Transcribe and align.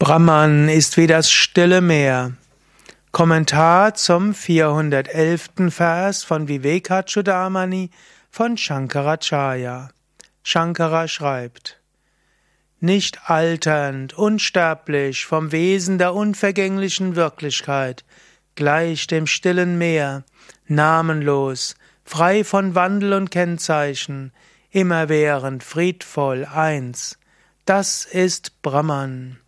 Brahman 0.00 0.68
ist 0.68 0.96
wie 0.96 1.08
das 1.08 1.28
stille 1.28 1.80
Meer. 1.80 2.34
Kommentar 3.10 3.94
zum 3.94 4.32
411. 4.32 5.50
Vers 5.70 6.22
von 6.22 6.46
Vivekachudamani 6.46 7.90
von 8.30 8.56
Shankaracharya. 8.56 9.90
Shankara 10.44 11.08
schreibt, 11.08 11.80
Nicht 12.78 13.28
alternd, 13.28 14.16
unsterblich 14.16 15.26
vom 15.26 15.50
Wesen 15.50 15.98
der 15.98 16.14
unvergänglichen 16.14 17.16
Wirklichkeit, 17.16 18.04
gleich 18.54 19.08
dem 19.08 19.26
stillen 19.26 19.78
Meer, 19.78 20.22
namenlos, 20.68 21.74
frei 22.04 22.44
von 22.44 22.76
Wandel 22.76 23.14
und 23.14 23.32
Kennzeichen, 23.32 24.30
immerwährend, 24.70 25.64
friedvoll, 25.64 26.44
eins. 26.44 27.18
Das 27.64 28.04
ist 28.04 28.62
Brahman. 28.62 29.40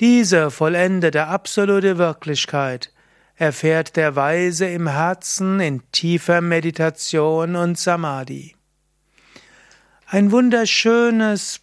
Diese 0.00 0.50
vollendete 0.50 1.26
absolute 1.26 1.98
Wirklichkeit 1.98 2.90
erfährt 3.36 3.96
der 3.96 4.16
Weise 4.16 4.66
im 4.66 4.88
Herzen 4.88 5.60
in 5.60 5.82
tiefer 5.92 6.40
Meditation 6.40 7.54
und 7.54 7.78
Samadhi. 7.78 8.54
Ein 10.06 10.32
wunderschönes, 10.32 11.60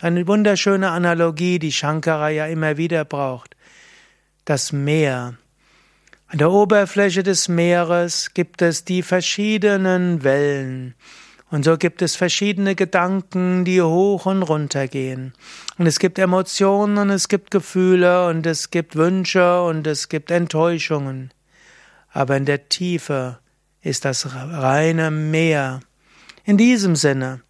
eine 0.00 0.26
wunderschöne 0.26 0.90
Analogie, 0.90 1.60
die 1.60 1.70
Shankara 1.70 2.30
ja 2.30 2.46
immer 2.46 2.76
wieder 2.78 3.04
braucht. 3.04 3.56
Das 4.44 4.72
Meer. 4.72 5.36
An 6.26 6.38
der 6.38 6.50
Oberfläche 6.50 7.22
des 7.22 7.46
Meeres 7.46 8.34
gibt 8.34 8.60
es 8.60 8.84
die 8.84 9.02
verschiedenen 9.02 10.24
Wellen. 10.24 10.96
Und 11.50 11.64
so 11.64 11.76
gibt 11.76 12.02
es 12.02 12.16
verschiedene 12.16 12.74
Gedanken, 12.74 13.64
die 13.64 13.80
hoch 13.80 14.26
und 14.26 14.42
runter 14.42 14.88
gehen. 14.88 15.32
Und 15.78 15.86
es 15.86 16.00
gibt 16.00 16.18
Emotionen 16.18 16.98
und 16.98 17.10
es 17.10 17.28
gibt 17.28 17.52
Gefühle 17.52 18.26
und 18.26 18.46
es 18.46 18.70
gibt 18.70 18.96
Wünsche 18.96 19.62
und 19.62 19.86
es 19.86 20.08
gibt 20.08 20.30
Enttäuschungen. 20.32 21.32
Aber 22.10 22.36
in 22.36 22.46
der 22.46 22.68
Tiefe 22.68 23.38
ist 23.80 24.04
das 24.04 24.26
reine 24.34 25.12
Meer. 25.12 25.80
In 26.44 26.56
diesem 26.56 26.96
Sinne, 26.96 27.42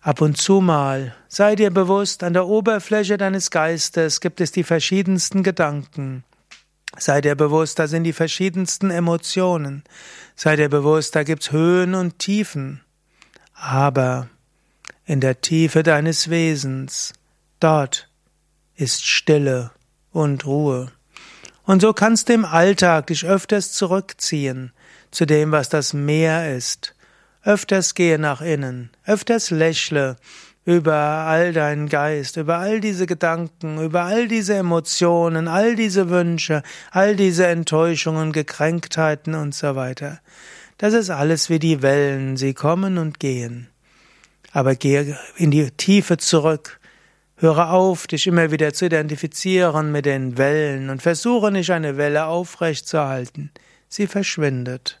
ab 0.00 0.20
und 0.20 0.36
zu 0.36 0.60
mal, 0.60 1.14
sei 1.28 1.54
dir 1.54 1.70
bewusst, 1.70 2.22
an 2.22 2.34
der 2.34 2.46
Oberfläche 2.46 3.16
deines 3.16 3.50
Geistes 3.50 4.20
gibt 4.20 4.42
es 4.42 4.52
die 4.52 4.64
verschiedensten 4.64 5.42
Gedanken. 5.42 6.24
Sei 6.98 7.20
dir 7.20 7.36
bewusst, 7.36 7.78
da 7.78 7.86
sind 7.86 8.04
die 8.04 8.12
verschiedensten 8.12 8.90
Emotionen. 8.90 9.84
Sei 10.34 10.56
dir 10.56 10.68
bewusst, 10.68 11.14
da 11.14 11.22
gibt's 11.22 11.52
Höhen 11.52 11.94
und 11.94 12.18
Tiefen. 12.18 12.80
Aber 13.54 14.28
in 15.04 15.20
der 15.20 15.40
Tiefe 15.40 15.82
deines 15.82 16.28
Wesens, 16.28 17.12
dort 17.60 18.08
ist 18.76 19.06
Stille 19.06 19.70
und 20.12 20.44
Ruhe. 20.44 20.92
Und 21.64 21.82
so 21.82 21.92
kannst 21.92 22.28
du 22.28 22.32
im 22.32 22.44
Alltag 22.44 23.08
dich 23.08 23.26
öfters 23.26 23.72
zurückziehen 23.72 24.72
zu 25.10 25.26
dem, 25.26 25.52
was 25.52 25.68
das 25.68 25.92
Meer 25.92 26.56
ist. 26.56 26.94
Öfters 27.42 27.94
gehe 27.94 28.18
nach 28.18 28.40
innen, 28.40 28.90
öfters 29.06 29.50
lächle, 29.50 30.16
über 30.64 30.94
all 30.94 31.52
deinen 31.52 31.88
Geist, 31.88 32.36
über 32.36 32.58
all 32.58 32.80
diese 32.80 33.06
Gedanken, 33.06 33.82
über 33.82 34.02
all 34.02 34.28
diese 34.28 34.54
Emotionen, 34.54 35.48
all 35.48 35.76
diese 35.76 36.10
Wünsche, 36.10 36.62
all 36.90 37.16
diese 37.16 37.46
Enttäuschungen, 37.46 38.32
Gekränktheiten 38.32 39.34
und 39.34 39.54
so 39.54 39.76
weiter. 39.76 40.20
Das 40.76 40.94
ist 40.94 41.10
alles 41.10 41.48
wie 41.48 41.58
die 41.58 41.82
Wellen, 41.82 42.36
sie 42.36 42.54
kommen 42.54 42.98
und 42.98 43.18
gehen. 43.18 43.68
Aber 44.52 44.74
gehe 44.74 45.18
in 45.36 45.50
die 45.50 45.70
Tiefe 45.70 46.18
zurück. 46.18 46.78
Höre 47.36 47.70
auf, 47.70 48.06
dich 48.06 48.26
immer 48.26 48.50
wieder 48.50 48.74
zu 48.74 48.86
identifizieren 48.86 49.92
mit 49.92 50.06
den 50.06 50.36
Wellen 50.36 50.90
und 50.90 51.02
versuche 51.02 51.50
nicht 51.50 51.70
eine 51.70 51.96
Welle 51.96 52.26
aufrecht 52.26 52.86
zu 52.86 53.00
halten. 53.00 53.52
Sie 53.88 54.06
verschwindet. 54.06 55.00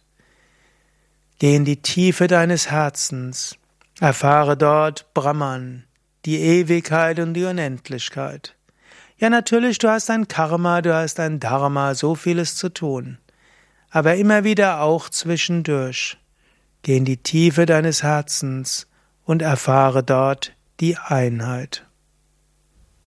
Geh 1.38 1.56
in 1.56 1.64
die 1.64 1.82
Tiefe 1.82 2.26
deines 2.26 2.70
Herzens. 2.70 3.57
Erfahre 4.00 4.56
dort 4.56 5.12
Brahman, 5.12 5.82
die 6.24 6.38
Ewigkeit 6.38 7.18
und 7.18 7.34
die 7.34 7.42
Unendlichkeit. 7.42 8.54
Ja, 9.16 9.28
natürlich, 9.28 9.78
du 9.78 9.88
hast 9.88 10.08
ein 10.08 10.28
Karma, 10.28 10.82
du 10.82 10.94
hast 10.94 11.18
ein 11.18 11.40
Dharma, 11.40 11.96
so 11.96 12.14
vieles 12.14 12.54
zu 12.54 12.68
tun. 12.68 13.18
Aber 13.90 14.14
immer 14.14 14.44
wieder 14.44 14.82
auch 14.82 15.08
zwischendurch. 15.08 16.16
Geh 16.82 16.96
in 16.96 17.04
die 17.04 17.16
Tiefe 17.16 17.66
deines 17.66 18.04
Herzens 18.04 18.86
und 19.24 19.42
erfahre 19.42 20.04
dort 20.04 20.52
die 20.78 20.96
Einheit. 20.96 21.87